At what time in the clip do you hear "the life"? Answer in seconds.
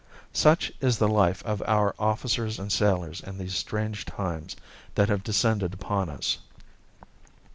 0.97-1.43